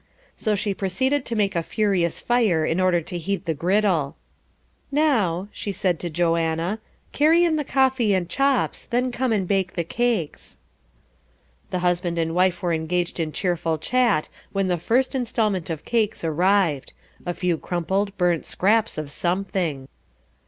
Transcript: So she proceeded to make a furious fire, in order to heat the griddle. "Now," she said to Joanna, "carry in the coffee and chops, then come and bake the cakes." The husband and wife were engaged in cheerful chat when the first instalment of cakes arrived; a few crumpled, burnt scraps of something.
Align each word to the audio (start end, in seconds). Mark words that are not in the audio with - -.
So 0.35 0.55
she 0.55 0.73
proceeded 0.73 1.25
to 1.25 1.35
make 1.35 1.55
a 1.55 1.61
furious 1.61 2.17
fire, 2.19 2.65
in 2.65 2.79
order 2.79 3.01
to 3.01 3.19
heat 3.19 3.45
the 3.45 3.53
griddle. 3.53 4.15
"Now," 4.91 5.47
she 5.51 5.71
said 5.71 5.99
to 5.99 6.09
Joanna, 6.09 6.79
"carry 7.11 7.43
in 7.45 7.55
the 7.55 7.63
coffee 7.63 8.15
and 8.15 8.27
chops, 8.27 8.85
then 8.85 9.11
come 9.11 9.31
and 9.31 9.47
bake 9.47 9.73
the 9.73 9.83
cakes." 9.83 10.57
The 11.69 11.77
husband 11.85 12.17
and 12.17 12.33
wife 12.33 12.63
were 12.63 12.73
engaged 12.73 13.19
in 13.19 13.31
cheerful 13.31 13.77
chat 13.77 14.27
when 14.51 14.69
the 14.69 14.79
first 14.79 15.13
instalment 15.13 15.69
of 15.69 15.85
cakes 15.85 16.23
arrived; 16.23 16.93
a 17.23 17.35
few 17.35 17.59
crumpled, 17.59 18.17
burnt 18.17 18.43
scraps 18.43 18.97
of 18.97 19.11
something. 19.11 19.87